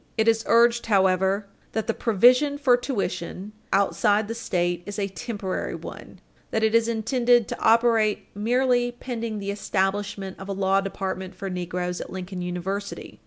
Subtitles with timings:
[0.17, 5.75] It is urged, however, that the provision for tuition outside the State is a temporary
[5.75, 11.35] one that it is intended to operate merely pending the establishment of a law department
[11.35, 13.19] for negroes at Lincoln University.